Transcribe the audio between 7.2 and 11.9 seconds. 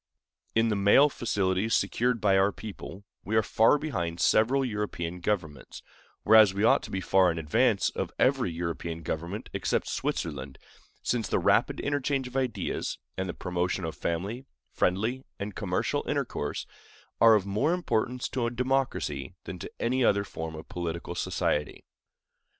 in advance of every European government except Switzerland, since the rapid